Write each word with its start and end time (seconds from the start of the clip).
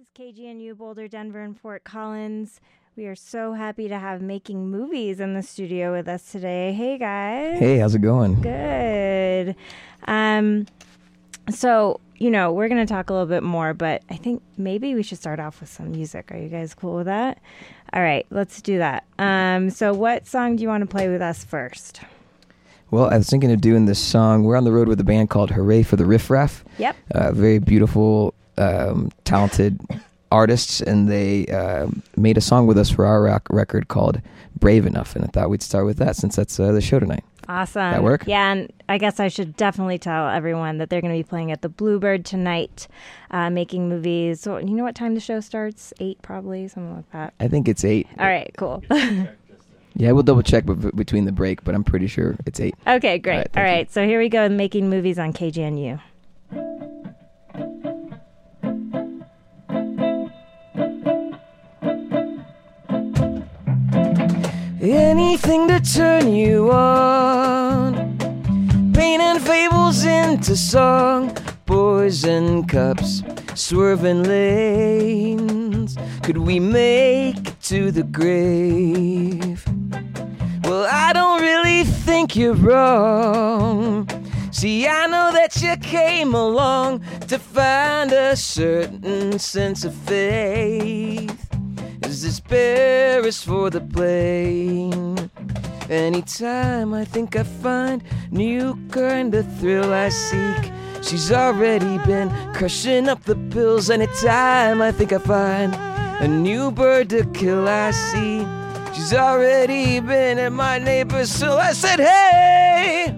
is 0.00 0.06
KGNU 0.16 0.78
Boulder, 0.78 1.08
Denver, 1.08 1.42
and 1.42 1.58
Fort 1.58 1.84
Collins. 1.84 2.60
We 2.96 3.04
are 3.06 3.14
so 3.14 3.52
happy 3.52 3.86
to 3.88 3.98
have 3.98 4.22
Making 4.22 4.70
Movies 4.70 5.20
in 5.20 5.34
the 5.34 5.42
studio 5.42 5.92
with 5.92 6.08
us 6.08 6.32
today. 6.32 6.72
Hey, 6.72 6.96
guys. 6.96 7.58
Hey, 7.58 7.76
how's 7.76 7.94
it 7.94 8.00
going? 8.00 8.40
Good. 8.40 9.56
Um, 10.06 10.66
so, 11.50 12.00
you 12.16 12.30
know, 12.30 12.50
we're 12.50 12.68
going 12.68 12.86
to 12.86 12.90
talk 12.90 13.10
a 13.10 13.12
little 13.12 13.26
bit 13.26 13.42
more, 13.42 13.74
but 13.74 14.02
I 14.08 14.16
think 14.16 14.42
maybe 14.56 14.94
we 14.94 15.02
should 15.02 15.18
start 15.18 15.38
off 15.38 15.60
with 15.60 15.68
some 15.68 15.90
music. 15.90 16.32
Are 16.32 16.38
you 16.38 16.48
guys 16.48 16.72
cool 16.72 16.96
with 16.96 17.06
that? 17.06 17.38
All 17.92 18.00
right, 18.00 18.26
let's 18.30 18.62
do 18.62 18.78
that. 18.78 19.04
Um, 19.18 19.68
so, 19.68 19.92
what 19.92 20.26
song 20.26 20.56
do 20.56 20.62
you 20.62 20.68
want 20.68 20.80
to 20.80 20.88
play 20.88 21.10
with 21.10 21.20
us 21.20 21.44
first? 21.44 22.00
Well, 22.90 23.04
I 23.04 23.18
was 23.18 23.28
thinking 23.28 23.52
of 23.52 23.60
doing 23.60 23.84
this 23.84 23.98
song. 23.98 24.44
We're 24.44 24.56
on 24.56 24.64
the 24.64 24.72
road 24.72 24.88
with 24.88 24.98
a 24.98 25.04
band 25.04 25.28
called 25.28 25.50
Hooray 25.50 25.82
for 25.82 25.96
the 25.96 26.06
Riff 26.06 26.30
Raff. 26.30 26.64
Yep. 26.78 26.96
Uh, 27.10 27.32
very 27.32 27.58
beautiful, 27.58 28.34
um, 28.58 29.10
talented 29.24 29.80
artists, 30.32 30.80
and 30.80 31.08
they 31.08 31.46
uh, 31.46 31.88
made 32.16 32.36
a 32.38 32.40
song 32.40 32.66
with 32.66 32.78
us 32.78 32.90
for 32.90 33.04
our 33.06 33.22
rock 33.22 33.46
record 33.50 33.88
called 33.88 34.20
Brave 34.58 34.86
Enough. 34.86 35.16
And 35.16 35.24
I 35.24 35.28
thought 35.28 35.50
we'd 35.50 35.62
start 35.62 35.86
with 35.86 35.96
that 35.98 36.16
since 36.16 36.36
that's 36.36 36.58
uh, 36.60 36.72
the 36.72 36.80
show 36.80 37.00
tonight. 37.00 37.24
Awesome. 37.48 37.90
That 37.90 38.04
work? 38.04 38.24
Yeah, 38.28 38.52
and 38.52 38.72
I 38.88 38.98
guess 38.98 39.18
I 39.18 39.26
should 39.26 39.56
definitely 39.56 39.98
tell 39.98 40.28
everyone 40.28 40.78
that 40.78 40.88
they're 40.88 41.00
going 41.00 41.12
to 41.12 41.18
be 41.18 41.28
playing 41.28 41.50
at 41.50 41.62
the 41.62 41.68
Bluebird 41.68 42.24
tonight, 42.24 42.86
uh, 43.32 43.50
making 43.50 43.88
movies. 43.88 44.40
So, 44.42 44.58
you 44.58 44.66
know 44.70 44.84
what 44.84 44.94
time 44.94 45.14
the 45.14 45.20
show 45.20 45.40
starts? 45.40 45.92
Eight, 45.98 46.22
probably, 46.22 46.68
something 46.68 46.94
like 46.94 47.10
that. 47.10 47.34
I 47.40 47.48
think 47.48 47.66
it's 47.66 47.84
eight. 47.84 48.06
All 48.18 48.26
right, 48.26 48.54
cool. 48.56 48.84
Yeah, 49.96 50.12
we'll 50.12 50.22
double 50.22 50.42
check 50.44 50.64
b- 50.66 50.74
between 50.94 51.24
the 51.24 51.32
break, 51.32 51.64
but 51.64 51.74
I'm 51.74 51.82
pretty 51.82 52.06
sure 52.06 52.36
it's 52.46 52.60
eight. 52.60 52.76
okay, 52.86 53.18
great. 53.18 53.38
All 53.38 53.42
All 53.56 53.62
right, 53.64 53.70
right, 53.70 53.76
thank 53.78 53.88
you. 53.88 53.92
so 53.92 54.06
here 54.06 54.20
we 54.20 54.28
go, 54.28 54.48
making 54.48 54.88
movies 54.88 55.18
on 55.18 55.32
KGNU. 55.32 56.00
Anything 65.30 65.68
to 65.68 65.78
turn 65.78 66.34
you 66.34 66.72
on. 66.72 68.18
Painting 68.92 69.38
fables 69.38 70.04
into 70.04 70.56
song. 70.56 71.32
boys 71.64 72.24
and 72.24 72.68
cups, 72.68 73.22
swerving 73.54 74.24
lanes. 74.24 75.96
Could 76.24 76.38
we 76.38 76.58
make 76.58 77.46
it 77.46 77.60
to 77.62 77.92
the 77.92 78.02
grave? 78.02 79.64
Well, 80.64 80.88
I 80.90 81.12
don't 81.12 81.40
really 81.40 81.84
think 81.84 82.34
you're 82.34 82.54
wrong. 82.54 84.08
See, 84.50 84.88
I 84.88 85.06
know 85.06 85.30
that 85.32 85.62
you 85.62 85.76
came 85.76 86.34
along 86.34 87.04
to 87.28 87.38
find 87.38 88.10
a 88.10 88.34
certain 88.34 89.38
sense 89.38 89.84
of 89.84 89.94
faith. 89.94 91.50
Is 92.02 92.22
this 92.24 92.40
Paris 92.40 93.44
for 93.44 93.70
the 93.70 93.80
plane? 93.80 95.09
Anytime 95.90 96.94
I 96.94 97.04
think 97.04 97.34
I 97.34 97.42
find 97.42 98.00
new 98.30 98.78
kind 98.90 99.34
of 99.34 99.44
thrill 99.58 99.92
I 99.92 100.08
seek, 100.08 100.70
she's 101.02 101.32
already 101.32 101.98
been 102.06 102.30
crushing 102.54 103.08
up 103.08 103.24
the 103.24 103.34
pills. 103.50 103.90
Anytime 103.90 104.80
I 104.82 104.92
think 104.92 105.12
I 105.12 105.18
find 105.18 105.74
a 106.22 106.28
new 106.28 106.70
bird 106.70 107.10
to 107.10 107.24
kill, 107.32 107.66
I 107.66 107.90
see 107.90 108.46
she's 108.94 109.12
already 109.12 109.98
been 109.98 110.38
at 110.38 110.52
my 110.52 110.78
neighbor's. 110.78 111.28
So 111.28 111.58
I 111.58 111.72
said, 111.72 111.98
Hey, 111.98 113.12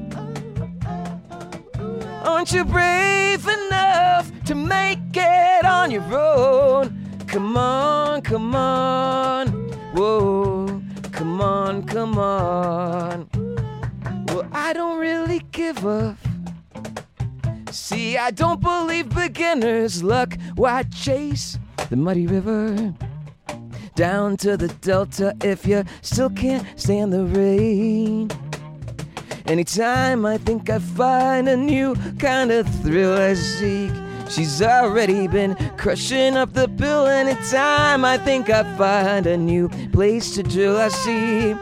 aren't 2.24 2.52
you 2.52 2.64
brave 2.64 3.46
enough 3.46 4.32
to 4.46 4.54
make 4.54 5.14
it 5.14 5.66
on 5.66 5.90
your 5.90 6.04
own? 6.18 6.98
Come 7.26 7.54
on, 7.54 8.22
come 8.22 8.54
on, 8.54 9.48
whoa, 9.92 10.82
come 11.12 11.42
on, 11.72 11.82
come 11.84 12.18
on. 12.18 13.28
Well, 14.27 14.46
I 14.52 14.72
don't 14.74 14.98
really 14.98 15.40
give 15.52 15.86
up. 15.86 16.16
See, 17.70 18.18
I 18.18 18.30
don't 18.30 18.60
believe 18.60 19.08
beginners' 19.08 20.02
luck. 20.02 20.36
Why 20.55 20.82
chase 20.82 21.58
the 21.88 21.96
muddy 21.96 22.27
river 22.27 22.94
down 23.94 24.36
to 24.38 24.56
the 24.58 24.68
delta 24.68 25.34
if 25.42 25.66
you 25.66 25.84
still 26.02 26.28
can't 26.28 26.66
stand 26.78 27.12
the 27.12 27.24
rain? 27.24 28.30
Anytime 29.46 30.27
I 30.27 30.36
think 30.38 30.68
I 30.68 30.78
find 30.78 31.48
a 31.48 31.56
new 31.56 31.94
kind 32.18 32.52
of 32.52 32.68
thrill 32.82 33.18
I 33.18 33.32
seek, 33.34 33.92
she's 34.32 34.62
already 34.62 35.28
been 35.28 35.54
crushing 35.76 36.36
up 36.36 36.52
the 36.52 36.66
bill. 36.66 37.06
Anytime 37.06 38.04
I 38.04 38.18
think 38.18 38.50
I 38.50 38.62
find 38.76 39.26
a 39.26 39.36
new 39.36 39.68
place 39.92 40.34
to 40.34 40.42
drill, 40.42 40.76
I 40.76 40.88
see 40.88 41.54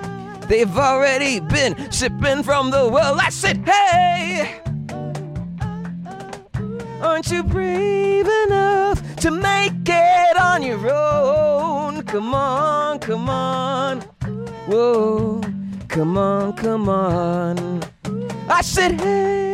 they've 0.47 0.77
already 0.77 1.41
been 1.41 1.91
sipping 1.91 2.43
from 2.43 2.71
the 2.71 2.89
well. 2.89 3.21
I 3.21 3.31
said, 3.31 3.67
hey, 3.69 4.61
aren't 7.03 7.31
you 7.31 7.43
brave 7.43 8.29
enough 8.47 9.17
to 9.17 9.31
make 9.31 9.73
it 9.87 10.37
on 10.37 10.63
your 10.63 10.93
own? 10.93 12.03
Come 12.05 12.35
on, 12.35 12.99
come 12.99 13.29
on, 13.29 14.01
whoa. 14.67 15.41
Come 15.89 16.17
on, 16.17 16.53
come 16.53 16.89
on. 16.89 17.83
I 18.49 18.63
said, 18.63 19.01
hey, 19.01 19.50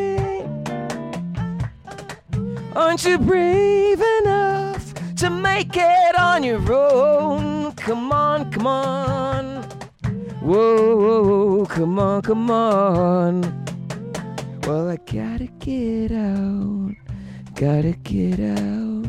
aren't 2.76 3.04
you 3.04 3.18
brave 3.18 4.02
enough 4.20 4.92
to 5.16 5.30
make 5.30 5.76
it 5.76 6.18
on 6.18 6.42
your 6.42 6.60
own? 6.72 7.72
Come 7.72 8.12
on, 8.12 8.50
come 8.52 8.66
on. 8.66 9.62
Whoa, 10.42 10.96
whoa, 10.96 11.66
come 11.66 11.98
on, 11.98 12.22
come 12.22 12.50
on. 12.50 13.40
Well, 14.66 14.90
I 14.90 14.96
gotta 14.96 15.46
get 15.58 16.12
out, 16.12 16.94
gotta 17.54 17.92
get 18.02 18.40
out, 18.40 19.06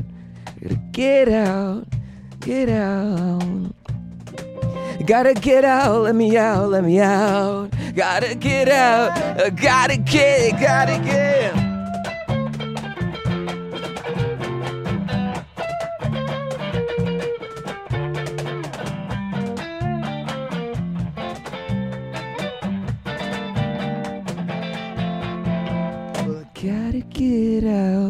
gotta 0.61 0.79
get 0.91 1.29
out, 1.29 1.87
get 2.39 2.69
out. 2.69 3.73
Gotta 5.05 5.33
get 5.33 5.63
out, 5.63 6.01
let 6.03 6.15
me 6.15 6.35
out, 6.37 6.69
let 6.69 6.83
me 6.83 6.99
out. 6.99 7.69
Gotta 7.95 8.33
get 8.33 8.67
out, 8.67 9.55
gotta 9.55 9.97
get, 9.97 10.59
gotta 10.59 10.99
get. 11.03 11.66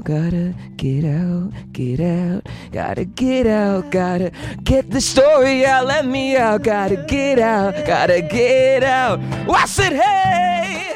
Gotta 0.08 0.56
get 0.78 1.04
out, 1.04 1.52
get 1.74 2.00
out, 2.00 2.48
gotta 2.72 3.04
get 3.04 3.46
out, 3.46 3.92
gotta 3.92 4.32
get 4.64 4.90
the 4.90 5.02
story 5.02 5.66
out, 5.66 5.86
let 5.86 6.06
me 6.06 6.38
out, 6.38 6.64
gotta 6.64 6.96
get 7.10 7.38
out, 7.40 7.76
gotta 7.86 8.22
get 8.22 8.86
out. 8.86 9.20
I 9.50 9.66
said, 9.66 9.92
hey, 9.92 10.96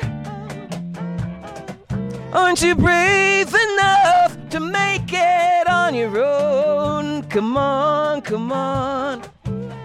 aren't 2.32 2.62
you 2.62 2.74
brave 2.74 3.54
enough 3.54 4.38
to 4.52 4.62
make 4.62 5.12
it 5.12 5.68
on 5.68 5.94
your 5.94 6.18
own? 6.24 7.24
Come 7.24 7.58
on, 7.58 8.22
come 8.22 8.50
on, 8.54 9.20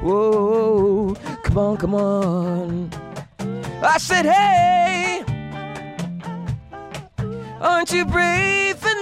whoa, 0.03 1.17
come 1.43 1.59
on, 1.59 1.77
come 1.77 1.95
on. 1.97 2.91
I 3.83 3.99
said, 3.99 4.25
hey. 4.25 5.25
Aren't 7.59 7.91
you 7.91 8.05
brave 8.05 8.77
enough 8.85 8.96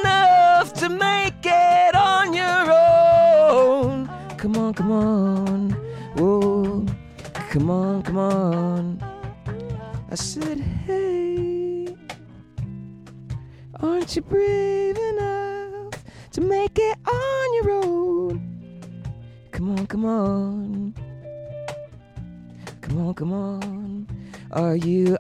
to 0.73 0.89
make 0.89 1.45
it 1.45 1.95
on 1.95 2.33
your 2.33 2.73
own? 2.73 4.09
Come 4.37 4.57
on, 4.57 4.75
come 4.75 4.91
on, 4.91 5.71
whoa, 6.17 6.87
come 7.51 7.71
on, 7.71 8.03
come 8.03 8.19
on. 8.19 9.03
I 10.11 10.15
said, 10.15 10.61
hey, 10.61 11.89
aren't 13.81 14.17
you 14.17 14.23
brave 14.23 14.97
enough 14.97 16.03
to 16.33 16.41
make 16.41 16.79
it 16.79 16.99
on 17.07 17.55
your 17.55 17.71
own? 17.85 18.41
Come 19.51 19.71
on, 19.71 19.87
come 19.87 20.05
on, 20.05 20.95
come 22.81 23.07
on, 23.07 23.15
come 23.15 23.33
on. 23.33 24.07
Are 24.51 24.77
you 24.77 25.19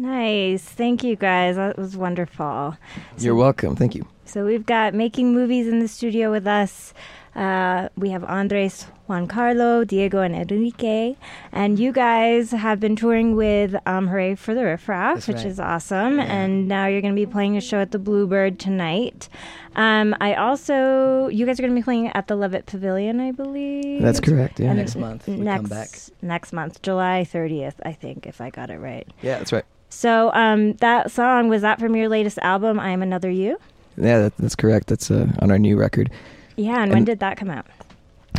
Nice. 0.00 0.62
Thank 0.62 1.04
you 1.04 1.14
guys. 1.14 1.56
That 1.56 1.76
was 1.76 1.94
wonderful. 1.94 2.76
You're 3.18 3.34
welcome. 3.34 3.76
Thank 3.76 3.94
you. 3.94 4.06
So 4.24 4.46
we've 4.46 4.64
got 4.64 4.94
making 4.94 5.34
movies 5.34 5.66
in 5.68 5.80
the 5.80 5.88
studio 5.88 6.30
with 6.30 6.46
us. 6.46 6.94
Uh, 7.36 7.88
we 7.96 8.10
have 8.10 8.24
Andres, 8.24 8.86
Juan 9.06 9.28
Carlo, 9.28 9.84
Diego, 9.84 10.20
and 10.22 10.34
Enrique. 10.34 11.16
And 11.52 11.78
you 11.78 11.92
guys 11.92 12.50
have 12.50 12.80
been 12.80 12.96
touring 12.96 13.36
with 13.36 13.76
um, 13.86 14.08
Hooray 14.08 14.36
for 14.36 14.54
the 14.54 14.64
Riff 14.64 14.88
Raff, 14.88 15.16
That's 15.16 15.28
which 15.28 15.36
right. 15.38 15.46
is 15.46 15.60
awesome. 15.60 16.18
And 16.18 16.66
now 16.66 16.86
you're 16.86 17.02
going 17.02 17.14
to 17.14 17.20
be 17.20 17.30
playing 17.30 17.56
a 17.56 17.60
show 17.60 17.78
at 17.78 17.90
the 17.92 17.98
Bluebird 17.98 18.58
tonight. 18.58 19.28
Um, 19.76 20.16
I 20.20 20.34
also, 20.34 21.28
you 21.28 21.44
guys 21.44 21.58
are 21.58 21.62
going 21.62 21.74
to 21.74 21.78
be 21.80 21.84
playing 21.84 22.08
at 22.08 22.26
the 22.26 22.36
Levitt 22.36 22.66
Pavilion, 22.66 23.20
I 23.20 23.32
believe. 23.32 24.00
That's 24.02 24.18
correct. 24.20 24.58
Yeah. 24.58 24.70
And 24.70 24.78
Next 24.78 24.96
month 24.96 25.28
we 25.28 25.34
come 25.36 25.44
next, 25.44 25.68
back. 25.68 25.88
Next 26.22 26.52
month, 26.52 26.82
July 26.82 27.26
30th, 27.30 27.74
I 27.84 27.92
think, 27.92 28.26
if 28.26 28.40
I 28.40 28.50
got 28.50 28.70
it 28.70 28.78
right. 28.78 29.06
Yeah, 29.22 29.38
that's 29.38 29.52
right. 29.52 29.64
So 29.90 30.32
um, 30.32 30.74
that 30.74 31.10
song, 31.10 31.48
was 31.48 31.62
that 31.62 31.78
from 31.78 31.94
your 31.94 32.08
latest 32.08 32.38
album, 32.38 32.80
I 32.80 32.90
Am 32.90 33.02
Another 33.02 33.30
You? 33.30 33.58
Yeah, 33.96 34.20
that, 34.20 34.36
that's 34.38 34.56
correct. 34.56 34.86
That's 34.86 35.10
uh, 35.10 35.26
on 35.40 35.50
our 35.50 35.58
new 35.58 35.76
record. 35.76 36.10
Yeah, 36.56 36.82
and 36.82 36.92
when 36.92 37.04
did 37.04 37.18
that 37.20 37.36
come 37.36 37.50
out? 37.50 37.66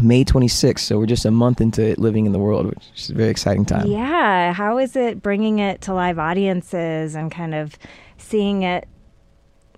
May 0.02 0.24
26th, 0.24 0.80
so 0.80 0.98
we're 0.98 1.06
just 1.06 1.26
a 1.26 1.32
month 1.32 1.62
into 1.62 1.84
it 1.84 2.00
living 2.00 2.26
in 2.26 2.32
the 2.32 2.40
world, 2.40 2.66
which 2.66 2.84
is 2.96 3.10
a 3.10 3.14
very 3.14 3.30
exciting 3.30 3.66
time. 3.66 3.88
Yeah. 3.88 4.54
How 4.54 4.78
is 4.78 4.96
it 4.96 5.22
bringing 5.22 5.60
it 5.60 5.82
to 5.82 5.94
live 5.94 6.18
audiences 6.18 7.14
and 7.14 7.32
kind 7.32 7.54
of 7.54 7.78
seeing 8.18 8.64
it 8.64 8.88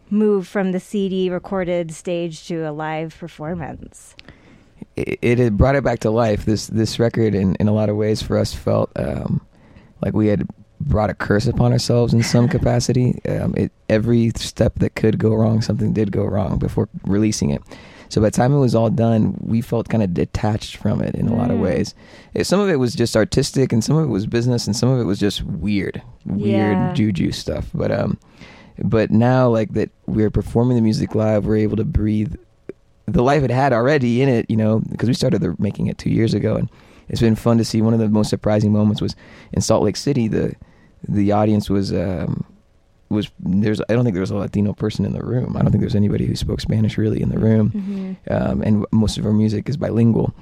move 0.09 0.47
from 0.47 0.71
the 0.71 0.79
CD 0.79 1.29
recorded 1.29 1.91
stage 1.91 2.47
to 2.47 2.61
a 2.61 2.71
live 2.71 3.17
performance? 3.17 4.15
It, 4.95 5.39
it 5.39 5.57
brought 5.57 5.75
it 5.75 5.83
back 5.83 5.99
to 5.99 6.11
life. 6.11 6.45
This 6.45 6.67
this 6.67 6.99
record, 6.99 7.33
in, 7.33 7.55
in 7.55 7.67
a 7.67 7.73
lot 7.73 7.89
of 7.89 7.95
ways, 7.95 8.21
for 8.21 8.37
us 8.37 8.53
felt 8.53 8.91
um, 8.95 9.41
like 10.01 10.13
we 10.13 10.27
had 10.27 10.47
brought 10.85 11.09
a 11.09 11.13
curse 11.13 11.47
upon 11.47 11.71
ourselves 11.71 12.13
in 12.13 12.23
some 12.23 12.47
capacity. 12.47 13.19
Um, 13.27 13.53
it, 13.55 13.71
every 13.89 14.31
step 14.35 14.75
that 14.75 14.95
could 14.95 15.17
go 15.17 15.33
wrong, 15.33 15.61
something 15.61 15.93
did 15.93 16.11
go 16.11 16.23
wrong 16.25 16.57
before 16.59 16.89
releasing 17.05 17.49
it. 17.49 17.61
So 18.09 18.21
by 18.21 18.27
the 18.27 18.31
time 18.37 18.53
it 18.53 18.59
was 18.59 18.75
all 18.75 18.91
done, 18.91 19.35
we 19.41 19.61
felt 19.61 19.89
kind 19.89 20.03
of 20.03 20.13
detached 20.13 20.75
from 20.77 21.01
it 21.01 21.15
in 21.15 21.27
a 21.27 21.35
lot 21.35 21.49
of 21.49 21.57
Mm. 21.57 21.61
ways. 21.61 21.95
It, 22.35 22.45
some 22.45 22.59
of 22.59 22.69
it 22.69 22.75
was 22.75 22.93
just 22.93 23.15
artistic, 23.15 23.73
and 23.73 23.83
some 23.83 23.95
of 23.97 24.03
it 24.05 24.09
was 24.11 24.27
business, 24.27 24.67
and 24.67 24.75
some 24.75 24.89
of 24.89 24.99
it 24.99 25.05
was 25.05 25.19
just 25.19 25.43
weird, 25.43 26.01
weird 26.25 26.77
Yeah. 26.77 26.93
juju 26.93 27.31
stuff. 27.31 27.71
But 27.73 27.91
um, 27.91 28.19
but 28.83 29.09
now 29.09 29.49
like 29.49 29.73
that 29.73 29.89
we're 30.05 30.29
performing 30.29 30.75
the 30.75 30.81
music 30.83 31.15
live, 31.15 31.45
we're 31.45 31.55
able 31.57 31.77
to 31.77 31.85
breathe 31.85 32.35
the 33.07 33.23
life 33.23 33.43
it 33.43 33.51
had 33.51 33.73
already 33.73 34.21
in 34.21 34.29
it, 34.29 34.45
you 34.49 34.57
know, 34.57 34.81
because 34.91 35.09
we 35.09 35.13
started 35.15 35.41
the, 35.41 35.55
making 35.59 35.87
it 35.87 35.97
two 35.97 36.09
years 36.11 36.33
ago, 36.35 36.55
and 36.55 36.69
it's 37.09 37.19
been 37.21 37.35
fun 37.35 37.57
to 37.57 37.65
see. 37.65 37.81
One 37.81 37.93
of 37.93 37.99
the 37.99 38.09
most 38.09 38.29
surprising 38.29 38.71
moments 38.71 39.01
was 39.01 39.15
in 39.53 39.61
Salt 39.61 39.83
Lake 39.83 39.97
City. 39.97 40.27
The 40.27 40.53
the 41.07 41.31
audience 41.31 41.69
was 41.69 41.91
um, 41.93 42.45
was 43.09 43.29
there's 43.39 43.81
I 43.81 43.93
don't 43.93 44.03
think 44.03 44.13
there 44.15 44.21
was 44.21 44.31
a 44.31 44.35
Latino 44.35 44.73
person 44.73 45.05
in 45.05 45.13
the 45.13 45.21
room. 45.23 45.55
I 45.57 45.61
don't 45.61 45.71
think 45.71 45.81
there's 45.81 45.95
anybody 45.95 46.25
who 46.25 46.35
spoke 46.35 46.61
Spanish 46.61 46.97
really 46.97 47.21
in 47.21 47.29
the 47.29 47.39
room, 47.39 47.71
Mm-hmm. 47.71 48.33
um, 48.33 48.61
and 48.61 48.85
most 48.91 49.17
of 49.17 49.25
our 49.25 49.33
music 49.33 49.69
is 49.69 49.77
bilingual. 49.77 50.33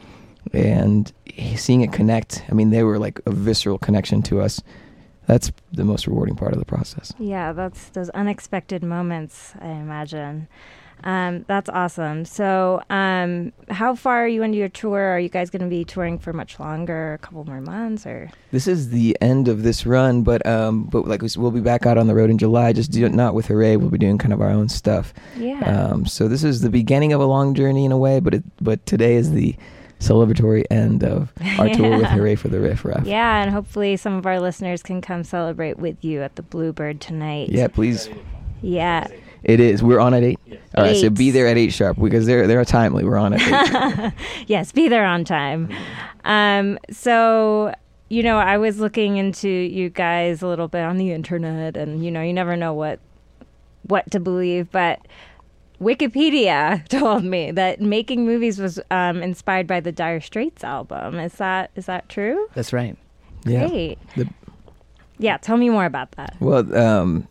And 0.53 1.11
seeing 1.55 1.81
it 1.81 1.91
connect, 1.91 2.43
I 2.49 2.53
mean, 2.53 2.71
they 2.71 2.83
were 2.83 2.97
like 2.97 3.19
a 3.27 3.31
visceral 3.31 3.77
connection 3.77 4.21
to 4.23 4.41
us. 4.41 4.59
That's 5.27 5.51
the 5.71 5.85
most 5.85 6.07
rewarding 6.07 6.35
part 6.35 6.51
of 6.53 6.59
the 6.59 6.65
process. 6.65 7.13
Yeah, 7.19 7.53
that's 7.53 7.89
those 7.89 8.09
unexpected 8.09 8.83
moments, 8.83 9.53
I 9.61 9.67
imagine. 9.67 10.47
Um, 11.03 11.43
that's 11.47 11.69
awesome. 11.69 12.25
So, 12.25 12.81
um, 12.89 13.53
how 13.69 13.95
far 13.95 14.23
are 14.23 14.27
you 14.27 14.43
into 14.43 14.57
your 14.57 14.69
tour? 14.69 14.99
Are 14.99 15.19
you 15.19 15.29
guys 15.29 15.49
going 15.49 15.61
to 15.63 15.67
be 15.67 15.83
touring 15.83 16.19
for 16.19 16.33
much 16.33 16.59
longer, 16.59 17.13
a 17.13 17.17
couple 17.17 17.43
more 17.45 17.61
months, 17.61 18.05
or? 18.05 18.29
This 18.51 18.67
is 18.67 18.89
the 18.89 19.17
end 19.21 19.47
of 19.47 19.63
this 19.63 19.85
run, 19.85 20.23
but 20.23 20.45
um, 20.45 20.83
but 20.83 21.07
like 21.07 21.21
we'll 21.37 21.51
be 21.51 21.59
back 21.61 21.85
out 21.85 21.97
on 21.97 22.07
the 22.07 22.15
road 22.15 22.29
in 22.29 22.37
July. 22.37 22.73
Just 22.73 22.91
do, 22.91 23.07
not 23.09 23.33
with 23.33 23.47
Hooray. 23.47 23.77
We'll 23.77 23.89
be 23.89 23.97
doing 23.97 24.17
kind 24.17 24.33
of 24.33 24.41
our 24.41 24.49
own 24.49 24.69
stuff. 24.69 25.13
Yeah. 25.37 25.59
Um, 25.61 26.05
so 26.05 26.27
this 26.27 26.43
is 26.43 26.61
the 26.61 26.69
beginning 26.69 27.13
of 27.13 27.21
a 27.21 27.25
long 27.25 27.53
journey 27.55 27.85
in 27.85 27.91
a 27.91 27.97
way, 27.97 28.19
but 28.19 28.33
it, 28.35 28.43
but 28.61 28.85
today 28.85 29.15
is 29.15 29.31
the 29.31 29.55
celebratory 29.99 30.63
end 30.71 31.03
of 31.03 31.31
our 31.59 31.69
tour 31.73 31.91
with 31.91 32.01
Yeah. 32.01 32.07
Hooray 32.15 32.35
for 32.35 32.47
the 32.47 32.59
Riff 32.59 32.83
Raff. 32.83 33.05
yeah, 33.05 33.41
and 33.43 33.51
hopefully 33.51 33.95
some 33.97 34.15
of 34.15 34.25
our 34.25 34.39
listeners 34.39 34.81
can 34.81 34.99
come 35.01 35.23
celebrate 35.23 35.77
with 35.77 36.03
you 36.03 36.21
at 36.23 36.35
the 36.35 36.41
Bluebird 36.41 36.99
tonight. 37.01 37.49
Yeah, 37.49 37.67
please. 37.67 38.09
Yeah. 38.63 39.07
It 39.43 39.59
is. 39.59 39.81
We're 39.81 39.99
on 39.99 40.13
at 40.13 40.23
eight. 40.23 40.39
All 40.77 40.83
right, 40.83 40.95
so 40.95 41.09
be 41.09 41.31
there 41.31 41.47
at 41.47 41.57
eight 41.57 41.73
sharp 41.73 41.97
because 41.99 42.25
they're 42.25 42.47
they're 42.47 42.63
timely. 42.65 43.03
We're 43.03 43.17
on 43.17 43.33
at 43.33 43.41
eight. 43.41 44.13
yes, 44.47 44.71
be 44.71 44.87
there 44.87 45.05
on 45.05 45.23
time. 45.25 45.69
Um, 46.25 46.77
so, 46.91 47.73
you 48.09 48.21
know, 48.21 48.37
I 48.37 48.57
was 48.57 48.79
looking 48.79 49.17
into 49.17 49.49
you 49.49 49.89
guys 49.89 50.41
a 50.41 50.47
little 50.47 50.67
bit 50.67 50.83
on 50.83 50.97
the 50.97 51.11
internet, 51.11 51.75
and 51.75 52.05
you 52.05 52.11
know, 52.11 52.21
you 52.21 52.33
never 52.33 52.55
know 52.55 52.73
what 52.73 52.99
what 53.83 54.09
to 54.11 54.19
believe, 54.19 54.69
but 54.71 54.99
Wikipedia 55.81 56.87
told 56.89 57.23
me 57.23 57.51
that 57.51 57.81
making 57.81 58.25
movies 58.25 58.59
was 58.59 58.79
um, 58.91 59.23
inspired 59.23 59.65
by 59.67 59.79
the 59.79 59.91
Dire 59.91 60.21
Straits 60.21 60.63
album. 60.63 61.15
Is 61.15 61.33
that 61.33 61.71
is 61.75 61.87
that 61.87 62.07
true? 62.09 62.47
That's 62.53 62.71
right. 62.73 62.95
yeah. 63.45 63.67
Great. 63.67 63.97
The- 64.15 64.29
yeah, 65.17 65.37
tell 65.37 65.57
me 65.57 65.69
more 65.69 65.85
about 65.85 66.13
that. 66.13 66.35
Well, 66.39 66.75
um, 66.75 67.27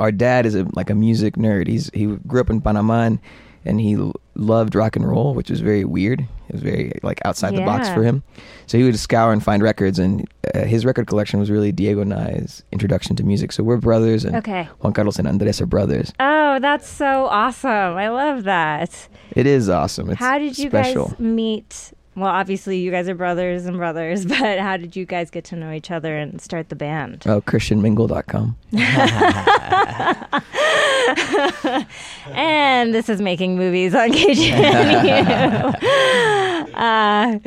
our 0.00 0.12
dad 0.12 0.46
is 0.46 0.54
a, 0.54 0.66
like 0.74 0.90
a 0.90 0.94
music 0.94 1.36
nerd. 1.36 1.66
He's 1.68 1.90
he 1.94 2.06
grew 2.26 2.40
up 2.40 2.50
in 2.50 2.60
Panama 2.60 3.02
and, 3.02 3.18
and 3.64 3.80
he 3.80 3.96
loved 4.34 4.74
rock 4.74 4.96
and 4.96 5.06
roll, 5.08 5.34
which 5.34 5.50
was 5.50 5.60
very 5.60 5.84
weird. 5.84 6.20
It 6.48 6.52
was 6.54 6.62
very 6.62 6.92
like 7.02 7.20
outside 7.26 7.54
the 7.54 7.60
box 7.64 7.88
for 7.90 8.02
him. 8.02 8.22
So 8.66 8.78
he 8.78 8.84
would 8.84 8.98
scour 8.98 9.32
and 9.32 9.42
find 9.42 9.62
records, 9.62 9.98
and 9.98 10.26
uh, 10.54 10.64
his 10.64 10.86
record 10.86 11.06
collection 11.06 11.38
was 11.40 11.50
really 11.50 11.72
Diego 11.72 12.00
and 12.00 12.14
I's 12.14 12.62
introduction 12.72 13.16
to 13.16 13.22
music. 13.22 13.52
So 13.52 13.62
we're 13.62 13.76
brothers, 13.76 14.24
and 14.24 14.36
Okay. 14.36 14.68
Juan 14.80 14.92
Carlos 14.94 15.18
and 15.18 15.28
Andres 15.28 15.60
are 15.60 15.66
brothers. 15.66 16.12
Oh, 16.20 16.58
that's 16.60 16.88
so 16.88 17.26
awesome. 17.26 17.70
I 17.96 18.08
love 18.08 18.44
that. 18.44 19.08
It 19.32 19.46
is 19.46 19.68
awesome. 19.68 20.08
It's 20.10 20.18
how 20.18 20.38
did 20.38 20.56
you 20.58 20.70
special. 20.70 21.08
guys 21.08 21.18
meet? 21.20 21.92
Well, 22.18 22.30
obviously 22.30 22.78
you 22.78 22.90
guys 22.90 23.08
are 23.08 23.14
brothers 23.14 23.66
and 23.66 23.76
brothers, 23.76 24.26
but 24.40 24.58
how 24.58 24.76
did 24.76 24.96
you 24.96 25.06
guys 25.06 25.30
get 25.30 25.44
to 25.46 25.56
know 25.56 25.72
each 25.72 25.90
other 25.90 26.16
and 26.16 26.40
start 26.40 26.68
the 26.68 26.76
band? 26.76 27.22
Oh, 27.26 27.40
ChristianMingle.com. 27.42 28.56
and 32.32 32.94
this 32.94 33.08
is 33.08 33.20
making 33.20 33.56
movies 33.56 33.94
on 33.94 34.10
KGNU. 34.12 35.74
uh, 36.74 37.38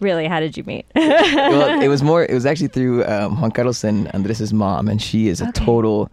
really, 0.00 0.26
how 0.26 0.40
did 0.40 0.56
you 0.56 0.64
meet? 0.64 0.86
well, 0.94 1.80
it 1.80 1.88
was 1.88 2.02
more. 2.02 2.24
It 2.24 2.34
was 2.34 2.46
actually 2.46 2.68
through 2.68 3.04
um, 3.04 3.40
Juan 3.40 3.50
Carlos 3.52 3.84
and 3.84 4.08
Andres's 4.08 4.52
mom, 4.52 4.88
and 4.88 5.00
she 5.00 5.28
is 5.28 5.40
a 5.40 5.48
Okay. 5.48 5.64
total 5.64 6.10